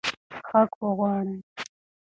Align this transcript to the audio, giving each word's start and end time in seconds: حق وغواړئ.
حق 0.49 0.73
وغواړئ. 0.85 1.37